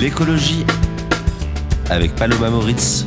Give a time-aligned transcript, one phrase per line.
[0.00, 0.64] L'écologie
[1.90, 3.04] avec Paloma Moritz.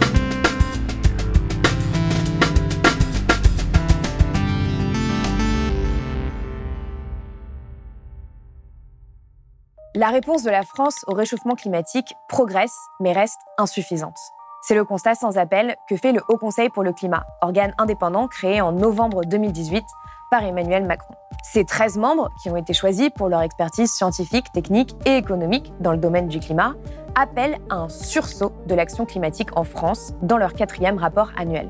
[9.95, 14.19] La réponse de la France au réchauffement climatique progresse mais reste insuffisante.
[14.65, 18.29] C'est le constat sans appel que fait le Haut Conseil pour le climat, organe indépendant
[18.29, 19.83] créé en novembre 2018
[20.31, 21.15] par Emmanuel Macron.
[21.43, 25.91] Ces 13 membres, qui ont été choisis pour leur expertise scientifique, technique et économique dans
[25.91, 26.75] le domaine du climat,
[27.13, 31.67] appellent à un sursaut de l'action climatique en France dans leur quatrième rapport annuel.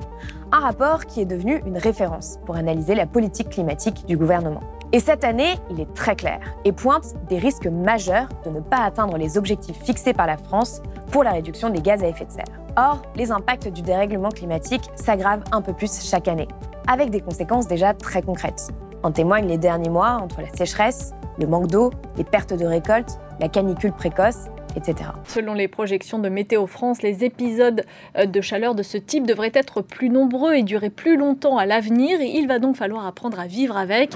[0.52, 4.62] Un rapport qui est devenu une référence pour analyser la politique climatique du gouvernement.
[4.96, 8.78] Et cette année, il est très clair et pointe des risques majeurs de ne pas
[8.78, 12.32] atteindre les objectifs fixés par la France pour la réduction des gaz à effet de
[12.32, 12.46] serre.
[12.78, 16.48] Or, les impacts du dérèglement climatique s'aggravent un peu plus chaque année
[16.88, 18.70] avec des conséquences déjà très concrètes.
[19.02, 23.18] En témoignent les derniers mois entre la sécheresse, le manque d'eau, les pertes de récolte,
[23.40, 25.10] la canicule précoce, etc.
[25.24, 27.84] Selon les projections de Météo France, les épisodes
[28.16, 31.66] euh, de chaleur de ce type devraient être plus nombreux et durer plus longtemps à
[31.66, 32.22] l'avenir.
[32.22, 34.16] Il va donc falloir apprendre à vivre avec.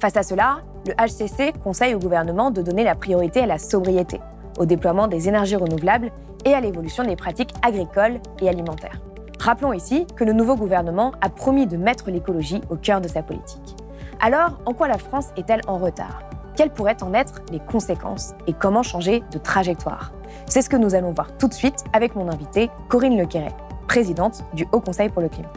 [0.00, 4.20] Face à cela, le HCC conseille au gouvernement de donner la priorité à la sobriété,
[4.58, 6.12] au déploiement des énergies renouvelables
[6.44, 9.00] et à l'évolution des pratiques agricoles et alimentaires.
[9.40, 13.22] Rappelons ici que le nouveau gouvernement a promis de mettre l'écologie au cœur de sa
[13.22, 13.76] politique.
[14.20, 16.22] Alors, en quoi la France est-elle en retard?
[16.56, 20.12] Quelles pourraient en être les conséquences et comment changer de trajectoire?
[20.46, 23.54] C'est ce que nous allons voir tout de suite avec mon invitée Corinne Lequeret,
[23.86, 25.52] présidente du Haut Conseil pour le climat.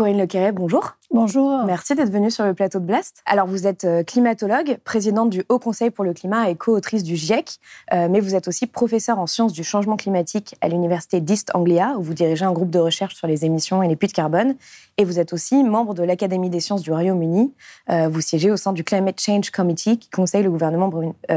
[0.00, 0.94] Corinne Lequeret, bonjour.
[1.12, 1.64] Bonjour.
[1.64, 3.24] Merci d'être venue sur le plateau de Blast.
[3.26, 7.16] Alors, vous êtes euh, climatologue, présidente du Haut Conseil pour le climat et co-autrice du
[7.16, 7.58] GIEC,
[7.92, 11.96] euh, mais vous êtes aussi professeure en sciences du changement climatique à l'université d'East Anglia,
[11.98, 14.54] où vous dirigez un groupe de recherche sur les émissions et les puits de carbone.
[14.98, 17.52] Et vous êtes aussi membre de l'Académie des sciences du Royaume-Uni.
[17.90, 20.92] Euh, vous siégez au sein du Climate Change Committee, qui conseille le gouvernement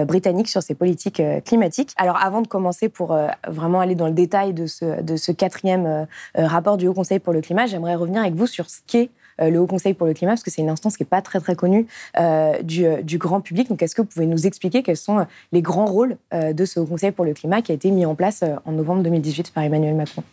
[0.05, 1.93] britannique sur ses politiques climatiques.
[1.97, 3.17] Alors, avant de commencer pour
[3.47, 6.05] vraiment aller dans le détail de ce, de ce quatrième
[6.35, 9.22] rapport du Haut Conseil pour le climat, j'aimerais revenir avec vous sur ce qu'est euh,
[9.39, 11.39] le Haut Conseil pour le climat, parce que c'est une instance qui n'est pas très
[11.39, 11.87] très connue
[12.19, 13.69] euh, euh, du, grand public.
[13.69, 16.85] Donc est-ce que vous pouvez nous expliquer quels sont les grands rôles de ce Haut
[16.85, 19.95] Conseil pour le climat qui a été mis en place en novembre 2018 par Emmanuel
[19.95, 20.23] Macron?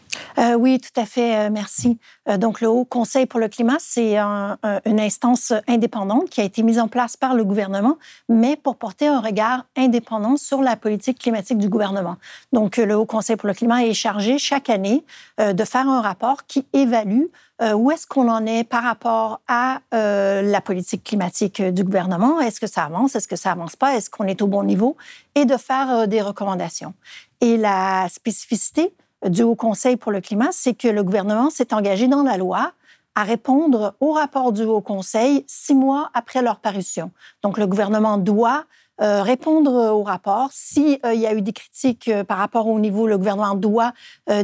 [0.59, 1.99] Oui, tout à fait, merci.
[2.39, 6.79] donc le Haut Conseil pour le climat, c'est une instance indépendante qui a été mise
[6.79, 11.59] en place par le gouvernement, mais pour porter un regard indépendant sur la politique climatique
[11.59, 12.17] du gouvernement.
[12.55, 15.05] Donc le Haut Conseil pour le climat est chargé chaque année
[15.39, 17.27] de faire un rapport qui évalue
[17.63, 22.41] euh, où est-ce qu'on en est par rapport à euh, la politique climatique du gouvernement?
[22.41, 23.15] Est-ce que ça avance?
[23.17, 23.97] Est-ce que ça avance pas?
[23.97, 24.97] Est-ce qu'on est au bon niveau?
[25.35, 26.95] Et de faire euh, des recommandations.
[27.43, 28.95] Et la spécificité
[29.27, 32.73] du Haut Conseil pour le climat, c'est que le gouvernement s'est engagé dans la loi
[33.15, 37.11] à répondre au rapport du Haut Conseil six mois après leur parution.
[37.43, 38.65] Donc, le gouvernement doit
[39.01, 40.51] euh, répondre au rapport.
[40.53, 43.95] S'il euh, y a eu des critiques euh, par rapport au niveau, le gouvernement doit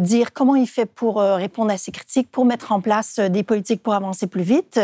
[0.00, 3.82] dire comment il fait pour répondre à ces critiques, pour mettre en place des politiques
[3.82, 4.80] pour avancer plus vite.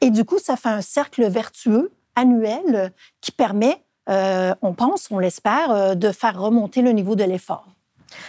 [0.00, 5.96] Et du coup, ça fait un cercle vertueux annuel qui permet, on pense, on l'espère,
[5.96, 7.66] de faire remonter le niveau de l'effort.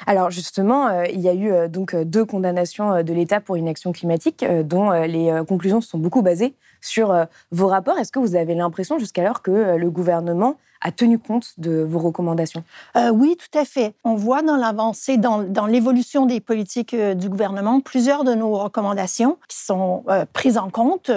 [0.08, 4.92] Alors justement, il y a eu donc deux condamnations de l'État pour inaction climatique, dont
[4.92, 7.98] les conclusions sont beaucoup basées sur vos rapports.
[7.98, 12.64] Est-ce que vous avez l'impression jusqu'alors que le gouvernement a tenu compte de vos recommandations?
[12.96, 13.96] Euh, Oui, tout à fait.
[14.04, 19.38] On voit dans l'avancée, dans, l'évolution des politiques euh, du gouvernement, plusieurs de nos recommandations
[19.48, 21.12] qui sont euh, prises en compte.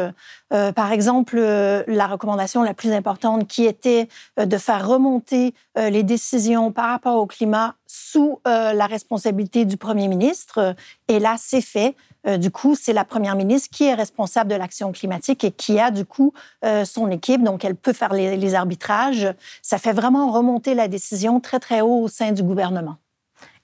[0.51, 4.09] par exemple, la recommandation la plus importante qui était
[4.39, 10.77] de faire remonter les décisions par rapport au climat sous la responsabilité du Premier ministre.
[11.09, 11.97] Et là, c'est fait.
[12.27, 15.79] Euh, du coup, c'est la première ministre qui est responsable de l'action climatique et qui
[15.79, 16.33] a, du coup,
[16.65, 17.43] euh, son équipe.
[17.43, 19.29] Donc, elle peut faire les, arbitrages.
[19.63, 22.97] Ça fait vraiment remonter la décision très, très haut au sein du gouvernement.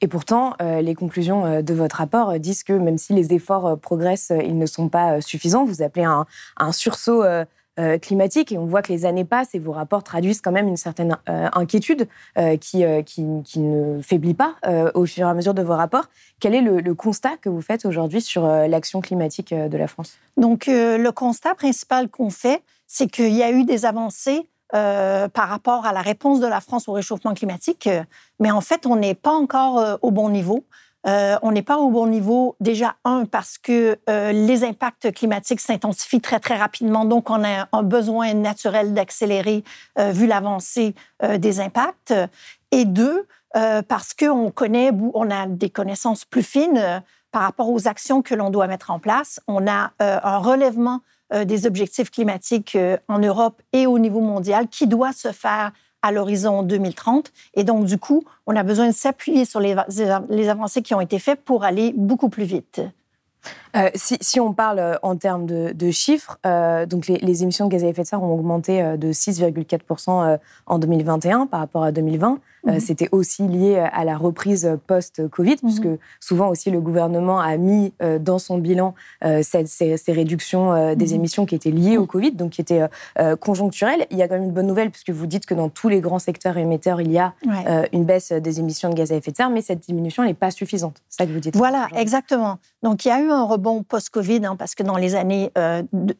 [0.00, 4.32] Et pourtant, euh, les conclusions de votre rapport disent que même si les efforts progressent,
[4.44, 5.64] ils ne sont pas suffisants.
[5.64, 7.24] Vous appelez un sursaut
[8.00, 10.76] climatique et on voit que les années passent et vos rapports traduisent quand même une
[10.76, 12.08] certaine inquiétude
[12.60, 14.56] qui, qui, ne faiblit pas
[14.94, 16.04] au fur et à mesure de vos rapports.
[16.40, 20.18] Quel est le, constat que vous faites aujourd'hui sur l'action climatique de la France?
[20.36, 25.48] Donc, le constat principal qu'on fait, c'est qu'il y a eu des avancées euh, par
[25.50, 28.02] rapport à la réponse de la France au réchauffement climatique, euh,
[28.40, 30.64] mais en fait, on n'est pas encore euh, au bon niveau.
[31.04, 36.40] On n'est pas au bon niveau, déjà, un, parce que les impacts climatiques s'intensifient très,
[36.40, 39.64] très rapidement, donc on a un besoin naturel d'accélérer
[39.98, 40.94] vu l'avancée
[41.38, 42.14] des impacts.
[42.70, 47.02] Et deux, parce qu'on connaît, on a des connaissances plus fines
[47.32, 49.40] par rapport aux actions que l'on doit mettre en place.
[49.46, 51.00] On a un relèvement
[51.32, 55.72] euh, des objectifs climatiques euh, en Europe et au niveau mondial qui doit se faire
[56.04, 57.32] à l'horizon 2030.
[57.54, 59.74] Et donc, du coup, on a besoin de s'appuyer sur les,
[60.48, 62.82] avancées qui ont été faites pour aller beaucoup plus vite.
[63.76, 66.38] Euh, si, on parle en termes de, chiffres,
[66.86, 70.78] donc les, les, émissions de gaz à effet de serre ont augmenté de 6,4% en
[70.78, 72.38] 2021 par rapport à 2020.
[72.66, 72.80] Euh, mhm.
[72.80, 75.58] C'était aussi lié à la reprise post-Covid, mhm.
[75.62, 75.88] puisque
[76.20, 78.94] souvent aussi le gouvernement a mis euh, dans son bilan
[79.24, 81.14] euh, ces, réductions des mhm.
[81.14, 82.82] émissions qui étaient liées au Covid, donc qui étaient
[83.40, 84.06] conjoncturelles.
[84.10, 86.00] Il y a quand même une bonne nouvelle, puisque vous dites que dans tous les
[86.00, 87.34] grands secteurs émetteurs, il y a
[87.92, 90.50] une baisse des émissions de gaz à effet de serre, mais cette diminution n'est pas
[90.50, 91.02] suffisante.
[91.08, 91.56] C'est ça que vous dites.
[91.56, 92.58] Voilà, exactement.
[92.82, 95.50] Donc il y a eu un rebond post-Covid, hein, parce que dans les années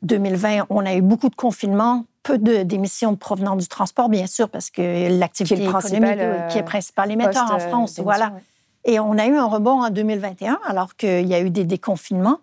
[0.03, 4.71] 2020, on a eu beaucoup de confinements peu d'émissions provenant du transport, bien sûr, parce
[4.71, 8.33] que l'activité économique euh, qui est principal émetteur en euh, France, voilà.
[8.85, 12.41] Et on a eu un rebond en 2021, alors qu'il y a eu des déconfinements.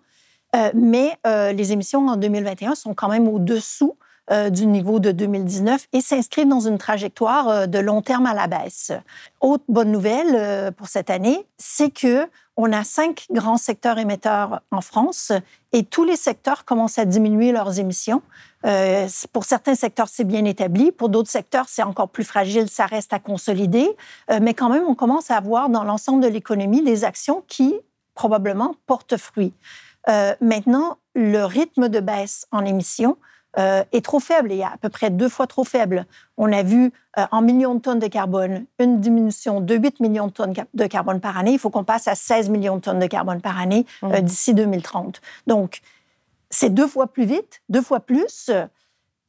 [0.54, 3.96] Euh, mais les émissions en 2021 sont quand même au-dessous
[4.30, 8.92] du niveau de 2019 et s'inscrivent dans une trajectoire de long terme à la baisse.
[9.40, 14.80] Autre bonne nouvelle pour cette année, c'est que on a cinq grands secteurs émetteurs en
[14.82, 15.32] France
[15.72, 18.22] et tous les secteurs commencent à diminuer leurs émissions.
[18.66, 20.92] Euh, pour certains secteurs, c'est bien établi.
[20.92, 23.88] Pour d'autres secteurs, c'est encore plus fragile, ça reste à consolider.
[24.30, 27.74] Euh, mais quand même, on commence à avoir dans l'ensemble de l'économie des actions qui,
[28.14, 29.54] probablement, portent fruit.
[30.08, 33.16] Euh, maintenant, le rythme de baisse en émissions
[33.56, 36.06] est trop faible, il y a à peu près deux fois trop faible.
[36.36, 40.32] On a vu en millions de tonnes de carbone une diminution de 8 millions de
[40.32, 41.52] tonnes de carbone par année.
[41.52, 44.20] Il faut qu'on passe à 16 millions de tonnes de carbone par année mmh.
[44.20, 45.20] d'ici 2030.
[45.46, 45.82] Donc,
[46.48, 48.50] c'est deux fois plus vite, deux fois plus.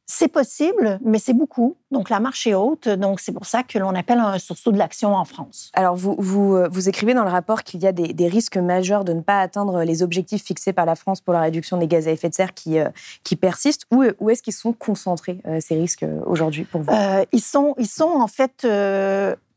[0.06, 1.76] C'est possible, mais c'est beaucoup.
[1.90, 2.88] Donc, la marche est haute.
[2.88, 5.70] Donc, c'est pour ça que l'on appelle un sursaut de l'action en France.
[5.72, 9.04] Alors, vous, vous, euh, vous écrivez dans le rapport qu'il y a des, risques majeurs
[9.04, 12.06] de ne pas atteindre les objectifs fixés par la France pour la réduction des gaz
[12.06, 12.90] à effet de serre qui, euh,
[13.22, 13.86] qui persistent.
[13.90, 16.92] Où, où est-ce qu'ils sont concentrés, euh, ces risques, aujourd'hui, pour vous?
[17.32, 18.66] Ils, sont, ils sont, en fait,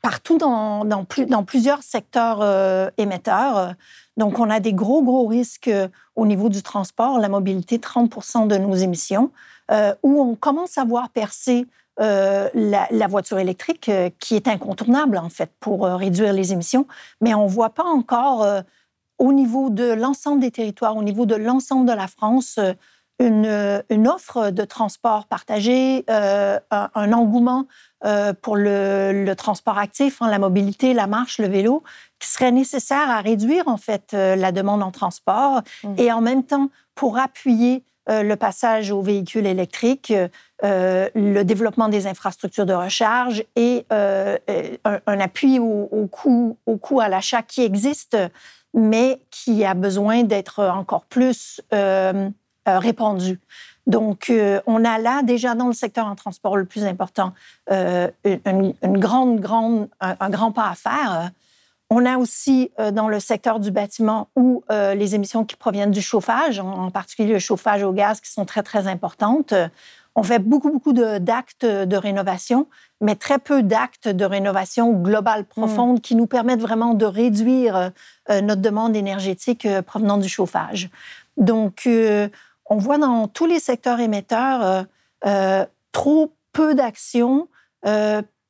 [0.08, 2.42] partout dans, plusieurs secteurs
[2.98, 3.76] émetteurs.
[4.18, 8.48] Donc, on a des gros, gros risques euh, au niveau du transport, la mobilité, 30
[8.48, 9.32] de nos émissions,
[9.70, 11.68] euh, où on commence à voir percer
[12.00, 16.88] euh, la, voiture électrique, qui est incontournable, en fait, pour réduire les émissions.
[17.20, 18.48] Mais on ne voit pas encore,
[19.20, 22.60] au niveau de l'ensemble des territoires, au niveau de l'ensemble de la France,
[23.20, 27.66] une, une, offre de transport partagé, un, engouement
[28.42, 31.84] pour le, le, transport actif, hein, la mobilité, la marche, le vélo,
[32.20, 35.94] qui serait nécessaire à réduire en fait euh, la demande en transport mmh.
[35.98, 40.14] et en même temps pour appuyer euh, le passage aux véhicules électriques,
[40.64, 47.02] euh, le développement des infrastructures de recharge et un, appui au, au, coût, au coût
[47.02, 48.18] à l'achat qui existe,
[48.74, 51.62] mais qui a besoin d'être encore plus
[52.68, 53.40] répandu.
[53.88, 54.32] Donc,
[54.66, 57.34] on a là déjà dans le secteur en transport le plus important
[57.70, 61.32] une, grande, grande, un, grand pas à faire.
[61.90, 65.92] On a aussi euh, dans le secteur du bâtiment où euh, les émissions qui proviennent
[65.92, 69.54] du chauffage, en particulier le chauffage au gaz, qui sont très, très importantes.
[70.16, 72.68] On fait beaucoup, beaucoup d'actes de, rénovation,
[73.00, 77.92] mais très peu d'actes de rénovation globale profonde qui nous permettent vraiment de réduire
[78.30, 80.90] euh, notre demande énergétique provenant du chauffage.
[81.38, 81.88] Donc,
[82.70, 84.86] on voit dans tous les secteurs émetteurs
[85.92, 87.48] trop peu d'actions,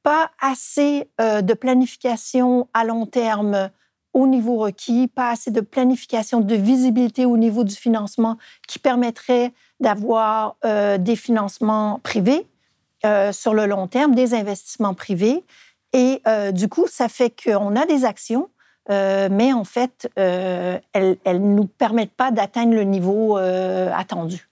[0.08, 3.70] pas assez euh, de planification à long terme
[4.14, 8.38] au niveau requis, pas assez de planification de visibilité au niveau du financement
[8.70, 12.48] qui permettrait d'avoir euh, des financements privés
[13.06, 15.44] euh, sur le long terme, des investissements privés.
[15.92, 16.22] Et
[16.54, 18.50] du coup, ça fait qu'on a des actions,
[18.90, 24.48] mais en fait, elles ne nous permettent pas d'atteindre le niveau attendu.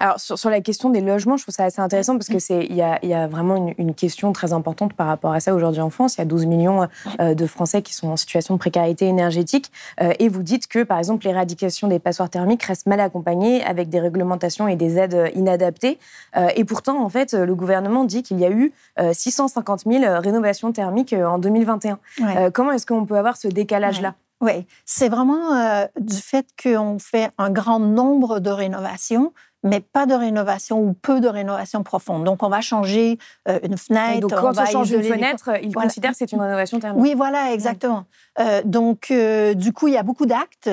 [0.00, 2.76] Alors sur, la question des logements, je trouve ça assez intéressant parce que c'est il
[2.76, 6.16] y a, vraiment une, question très importante par rapport à ça aujourd'hui en France.
[6.16, 6.86] Il y a 12 millions
[7.20, 10.82] euh, de Français qui sont en situation de précarité énergétique euh, et vous dites que
[10.82, 15.30] par exemple l'éradication des passoires thermiques reste mal accompagnée avec des réglementations et des aides
[15.34, 15.98] inadaptées.
[16.36, 18.72] Euh, et pourtant en fait le gouvernement dit qu'il y a eu
[19.12, 21.98] 650 000 rénovations thermiques en 2021.
[22.52, 27.30] comment est-ce qu'on peut avoir ce décalage là Oui, c'est vraiment du fait qu'on fait
[27.38, 29.32] un grand nombre de rénovations
[29.66, 32.24] mais pas de rénovation ou peu de rénovation profonde.
[32.24, 34.20] Donc, on va changer euh, une fenêtre.
[34.20, 37.02] donc, quand on, change une fenêtre, il considère que c'est une rénovation thermique.
[37.02, 38.04] Oui, voilà, exactement.
[38.38, 40.70] Euh, donc, euh, du coup, il y a beaucoup d'actes,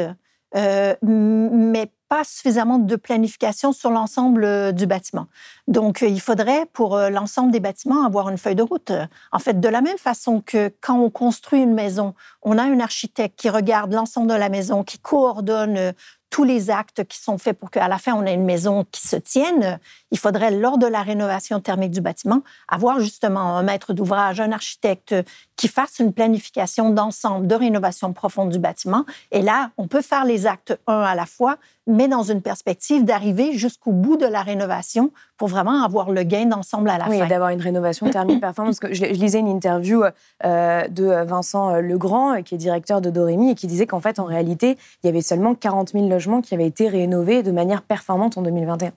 [0.53, 1.91] mais
[2.23, 5.27] suffisamment de planification sur l'ensemble du bâtiment.
[5.67, 8.91] Donc, il faudrait, pour l'ensemble des bâtiments, avoir une feuille de route.
[9.31, 12.79] En fait, de la même façon que quand on construit une maison, on a un
[12.79, 15.93] architecte qui regarde l'ensemble de la maison, qui coordonne
[16.33, 19.07] tous les actes qui sont faits pour qu'à la fin, on ait une maison qui
[19.07, 19.79] se tienne,
[20.09, 24.51] il faudrait, lors de la rénovation thermique du bâtiment, avoir justement un maître d'ouvrage, un
[24.51, 25.13] architecte
[25.57, 29.05] qui fasse une planification d'ensemble de rénovation profonde du bâtiment.
[29.29, 33.03] Et là, on peut faire les actes un à la fois, mais dans une perspective
[33.03, 37.11] d'arriver jusqu'au bout de la rénovation pour vraiment avoir le gain d'ensemble à la fin.
[37.11, 38.79] Oui, d'avoir une rénovation thermique performante.
[38.79, 40.03] que je, lisais une interview
[40.45, 44.25] euh, de Vincent Legrand, qui est directeur de Doremi, et qui disait qu'en fait, en
[44.25, 48.37] réalité, il y avait seulement 40 000 logements qui avaient été rénovés de manière performante
[48.37, 48.91] en 2021.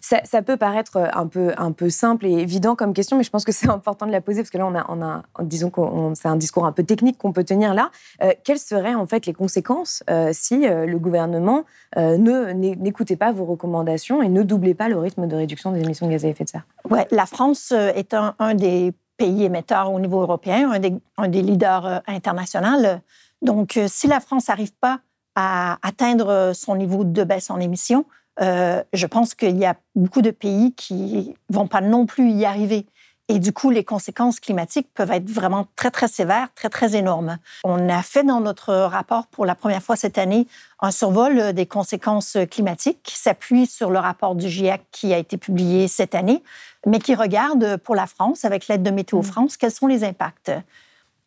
[0.00, 3.44] Ça, peut paraître un peu, un peu simple et évident comme question, mais je pense
[3.44, 5.80] que c'est important de la poser parce que là, on a, on a disons que
[6.14, 7.90] c'est un discours un peu technique qu'on peut tenir là.
[8.22, 11.64] Euh, quelles seraient en fait les conséquences euh, si euh, le gouvernement
[11.96, 16.06] ne n'écoutait pas vos recommandations et ne doublait pas le rythme de réduction des émissions
[16.06, 16.66] de gaz à effet de serre?
[16.88, 20.70] Ouais, la France est un, des pays émetteurs au niveau européen,
[21.16, 23.00] un des leaders internationaux.
[23.42, 25.00] Donc, si la France n'arrive pas
[25.34, 28.04] à atteindre son niveau de baisse en émissions,
[28.40, 32.44] euh, je pense qu'il y a beaucoup de pays qui vont pas non plus y
[32.44, 32.86] arriver.
[33.30, 37.36] Et du coup, les conséquences climatiques peuvent être vraiment très, très sévères, très, très énormes.
[37.62, 40.46] On a fait dans notre rapport pour la première fois cette année
[40.80, 45.36] un survol des conséquences climatiques qui s'appuie sur le rapport du GIEC qui a été
[45.36, 46.42] publié cette année,
[46.86, 49.24] mais qui regarde pour la France, avec l'aide de Météo mmh.
[49.24, 50.50] France, quels sont les impacts.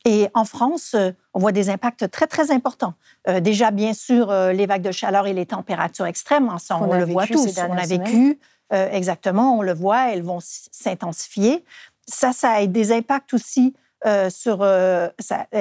[0.06, 2.96] Et en France, euh, on voit des impacts très, très importants.
[3.28, 6.94] Euh, déjà, bien sûr, euh, les vagues de chaleur et les températures extrêmes, hein, on,
[6.94, 7.60] le voit tous.
[7.70, 8.40] On a vécu,
[8.72, 11.64] exactement, on le voit, elles vont s'intensifier.
[12.08, 13.76] Ça, ça a des impacts aussi
[14.30, 14.66] sur,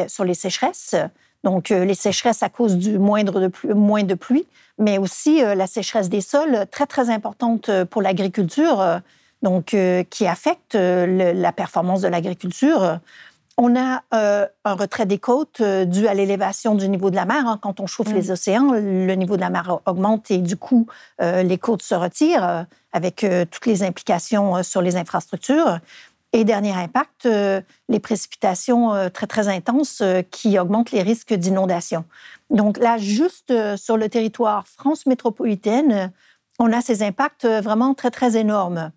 [0.08, 0.94] sur les sécheresses.
[1.42, 4.46] Donc, les sécheresses à cause du moindre de pluie, moins de pluie,
[4.78, 9.00] mais aussi la sécheresse des sols, très, très importante pour l'agriculture,
[9.42, 9.76] donc
[10.10, 13.00] qui affecte la performance de l'agriculture.
[13.62, 17.26] On a euh, un retrait des côtes euh, dû à l'élévation du niveau de la
[17.26, 17.46] mer.
[17.46, 17.58] Hein.
[17.60, 18.32] Quand on chauffe les mm.
[18.32, 20.86] océans, le niveau de la mer augmente et du coup,
[21.20, 22.64] euh, les côtes se retirent
[22.94, 25.78] avec toutes les implications sur les infrastructures.
[26.32, 27.28] Et dernier impact,
[27.88, 32.04] les précipitations très, très intenses qui augmentent les risques d'inondation.
[32.48, 36.10] Donc là, juste sur le territoire France métropolitaine,
[36.58, 38.90] on a ces impacts vraiment très, très énormes.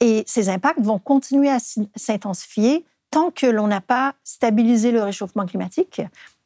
[0.00, 1.58] Et ces impacts vont continuer à
[1.96, 6.00] s'intensifier tant que l'on n'a pas stabilisé le réchauffement climatique.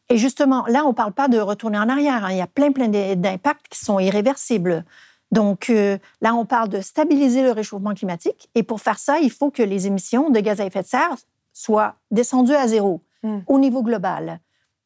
[0.08, 2.24] Et justement, là, on ne parle pas de retourner en arrière.
[2.24, 2.32] Hein.
[2.32, 4.84] Il y a plein, plein d'impacts qui sont irréversibles.
[5.30, 8.48] Donc euh, là, on parle de stabiliser le réchauffement climatique.
[8.54, 11.16] Et pour faire ça, il faut que les émissions de gaz à effet de serre
[11.52, 13.38] soient descendues à zéro hmm.
[13.46, 14.40] au niveau global.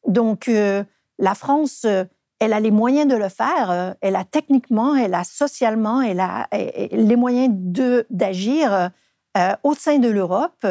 [0.07, 0.83] Donc euh,
[1.19, 2.05] la France, euh,
[2.39, 3.95] elle a les moyens de le faire.
[4.01, 6.47] Elle a techniquement, elle a socialement, elle a
[6.91, 7.53] les moyens
[8.09, 8.89] d'agir
[9.61, 10.65] au sein de l'Europe.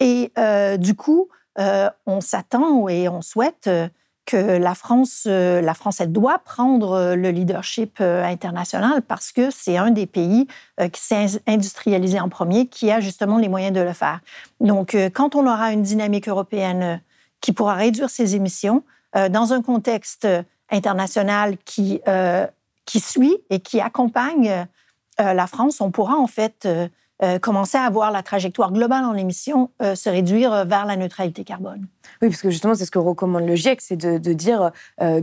[0.00, 3.88] Et euh, du coup, euh, on s'attend et on souhaite euh,
[4.26, 9.90] que la France, la France, elle doit prendre le leadership international parce que c'est un
[9.90, 10.46] des pays
[10.94, 14.20] qui s'est industrialisé en premier, qui a justement les moyens de le faire.
[14.60, 17.02] Donc, quand on aura une dynamique européenne
[17.42, 18.82] qui pourra réduire ses émissions
[19.28, 20.26] dans un contexte
[20.70, 22.00] international qui,
[22.86, 24.66] qui suit et qui accompagne
[25.18, 26.66] la France, on pourra en fait
[27.22, 30.96] euh, commencer à voir la trajectoire globale en émissions euh, se réduire euh, vers la
[30.96, 31.86] neutralité carbone.
[32.20, 34.72] Oui, parce que justement, c'est ce que recommande le GIEC, c'est de, dire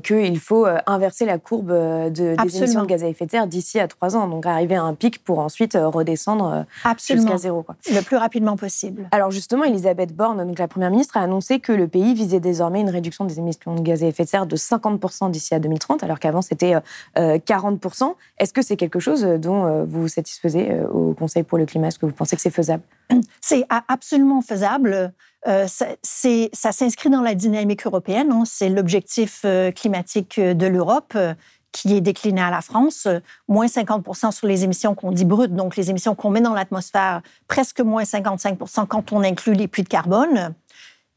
[0.03, 3.79] qu'il faut inverser la courbe de, des émissions de gaz à effet de serre d'ici
[3.79, 6.65] à trois ans, donc arriver à un pic pour ensuite redescendre
[6.97, 7.61] jusqu'à zéro.
[7.61, 7.75] Quoi.
[7.91, 9.07] Le plus rapidement possible.
[9.11, 12.81] Alors justement, Elisabeth Borne, donc la Première ministre, a annoncé que le pays visait désormais
[12.81, 16.03] une réduction des émissions de gaz à effet de serre de 50% d'ici à 2030,
[16.03, 16.75] alors qu'avant c'était
[17.15, 18.15] 40%.
[18.39, 21.80] Est-ce que c'est quelque chose dont vous vous satisfaisez au Conseil pour le climat?
[21.87, 22.83] Est-ce que vous pensez que c'est faisable?
[23.41, 25.13] C'est absolument faisable.
[25.47, 28.31] Euh, ça, s'inscrit dans la dynamique européenne.
[28.31, 28.43] Hein.
[28.45, 31.33] C'est l'objectif euh, climatique de l'Europe euh,
[31.71, 33.07] qui est décliné à la France,
[33.47, 37.21] moins 50% sur les émissions qu'on dit brutes, donc les émissions qu'on met dans l'atmosphère,
[37.47, 40.53] presque moins 55% quand on inclut les puits de carbone.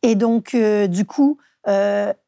[0.03, 1.39] Et donc, du coup,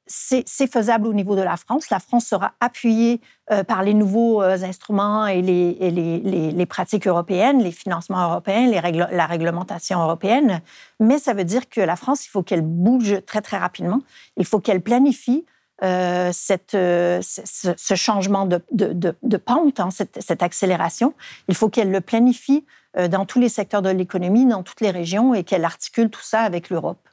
[0.07, 1.91] c'est faisable au niveau de la France.
[1.91, 3.21] La France sera appuyée
[3.51, 10.01] euh, par les nouveaux euh, instruments et, les, pratiques européennes, les financements européens, la réglementation
[10.01, 10.61] européenne.
[11.01, 14.01] Mais ça veut dire que la France, il faut qu'elle bouge très, très rapidement.
[14.37, 15.45] Il faut qu'elle planifie
[15.83, 21.15] euh, ce, changement de, pente, hein, cette, cette, accélération.
[21.49, 22.65] Il faut qu'elle le planifie
[23.11, 26.41] dans tous les secteurs de l'économie, dans toutes les régions, et qu'elle articule tout ça
[26.41, 27.07] avec l'Europe.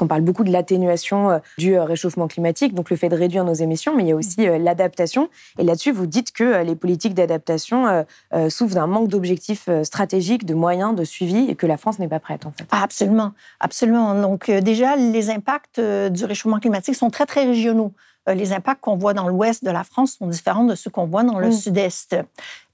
[0.00, 3.44] On parle beaucoup de l'atténuation euh, du euh, réchauffement climatique, donc le fait de réduire
[3.44, 5.28] nos émissions, mais il y a aussi euh, l'adaptation.
[5.58, 8.04] Et là-dessus, vous dites que les politiques d'adaptation
[8.48, 12.20] souffrent d'un manque d'objectifs stratégiques, de moyens, de suivi, et que la France n'est pas
[12.20, 12.64] prête, en fait.
[12.70, 14.14] Ah, absolument, absolument.
[14.14, 17.92] Donc déjà, les impacts du réchauffement climatique sont très, très régionaux
[18.28, 21.24] les impacts qu'on voit dans l'ouest de la France sont différents de ceux qu'on voit
[21.24, 21.52] dans le mm.
[21.52, 22.16] sud-est.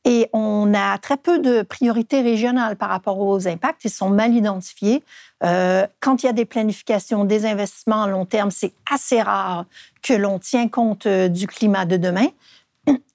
[0.08, 3.84] Et on a très peu de priorités régionales par rapport aux impacts.
[3.84, 5.02] Ils sont mal identifiés.
[5.42, 9.66] Euh, quand il y a des planifications, des investissements à long terme, c'est assez rare
[10.02, 12.28] que l'on tient compte euh, du climat de demain.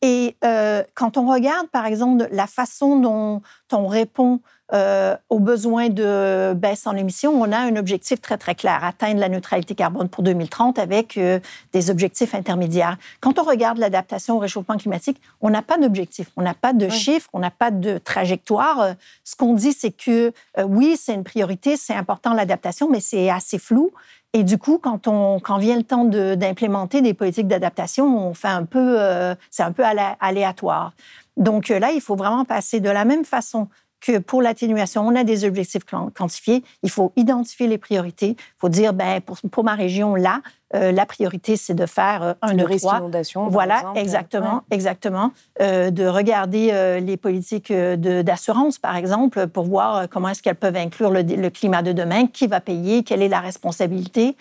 [0.01, 4.39] Et euh, quand on regarde, par exemple, la façon dont on répond
[4.73, 9.19] euh, aux besoins de baisse en émissions, on a un objectif très, très clair, atteindre
[9.19, 11.39] la neutralité carbone pour 2030 avec euh,
[11.73, 12.97] des objectifs intermédiaires.
[13.19, 16.89] Quand on regarde l'adaptation au réchauffement climatique, on n'a pas d'objectif, on n'a pas de
[16.89, 18.95] chiffres, on n'a pas de trajectoire.
[19.23, 20.31] Ce qu'on dit, c'est que
[20.65, 23.91] oui, c'est une priorité, c'est important l'adaptation, mais c'est assez flou.
[24.33, 28.47] Et du coup, quand, on, quand vient le temps d'implémenter des politiques d'adaptation, on fait
[28.47, 29.83] un peu, euh, c'est un peu
[30.19, 30.93] aléatoire.
[31.35, 33.67] Donc euh, là, il faut vraiment passer de la même façon
[34.01, 36.63] que pour l'atténuation, on a des objectifs quantifiés.
[36.83, 38.35] Il faut identifier les priorités.
[38.37, 40.41] Il faut dire, ben, pour, pour ma région, là,
[40.73, 43.47] euh, la priorité, c'est de faire euh, un, de risque d'inondation.
[43.49, 45.31] Voilà, exactement, exactement.
[45.61, 51.11] Euh, de regarder les politiques d'assurance, par exemple, pour voir comment est-ce qu'elles peuvent inclure
[51.11, 54.35] le, le, climat de demain, qui va payer, quelle est la responsabilité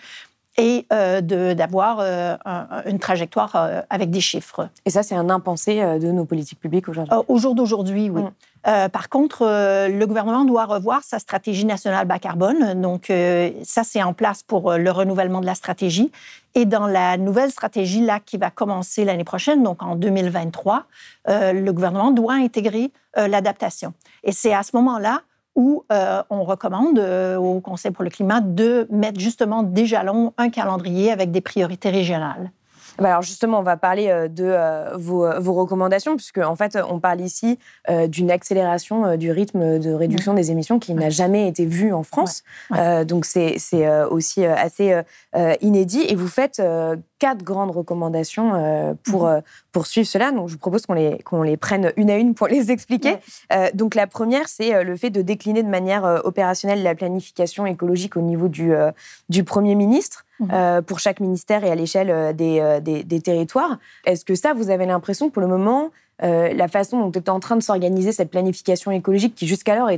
[0.57, 2.35] et euh, d'avoir euh,
[2.85, 4.67] une trajectoire euh, avec des chiffres.
[4.85, 8.21] Et ça, c'est un impensé de nos politiques publiques aujourd'hui Au jour d'aujourd'hui, oui.
[8.21, 8.89] Mm.
[8.89, 12.79] par contre, le gouvernement doit revoir sa stratégie nationale bas carbone.
[12.81, 13.11] Donc,
[13.63, 16.11] ça, c'est en place pour le renouvellement de la stratégie.
[16.53, 20.83] Et dans la nouvelle stratégie là qui va commencer l'année prochaine, donc en 2023,
[21.27, 23.93] le gouvernement doit intégrer l'adaptation.
[24.23, 25.21] Et c'est à ce moment-là
[25.55, 30.33] où euh, on recommande euh, au Conseil pour le climat de mettre justement des jalons,
[30.37, 32.51] un calendrier avec des priorités régionales.
[32.99, 36.99] Bah alors justement, on va parler euh, de vos, vos, recommandations, puisque en fait, on
[36.99, 37.59] parle ici
[38.07, 42.43] d'une accélération du rythme de réduction des émissions qui n'a jamais été vue en France.
[43.05, 43.57] donc c'est
[44.09, 45.01] aussi assez
[45.61, 46.05] inédit.
[46.07, 46.61] Et vous faites
[47.21, 50.31] quatre grandes recommandations euh, pour, euh, pour suivre cela.
[50.31, 53.17] Donc, je vous propose qu'on les, qu'on les prenne une à une pour les expliquer.
[53.53, 58.17] Euh, donc, la première, c'est le fait de décliner de manière opérationnelle la planification écologique
[58.17, 58.73] au niveau du,
[59.29, 60.25] du Premier ministre.
[60.41, 60.81] Mhm.
[60.83, 63.77] pour chaque ministère et à l'échelle des, des, des, territoires.
[64.05, 67.39] Est-ce que ça, vous avez l'impression que pour le moment, la façon dont est en
[67.39, 69.89] train de s'organiser cette planification écologique qui jusqu'alors